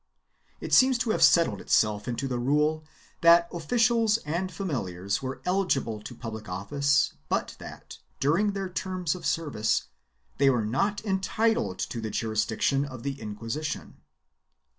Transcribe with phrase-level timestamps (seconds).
[0.59, 2.83] It seems to have settled itself into the rule
[3.21, 9.27] that officials and familiars were eligible to public office but that, during their terms of
[9.27, 9.89] service,
[10.39, 13.97] they were not entitled to the jurisdiction of the Inquisition.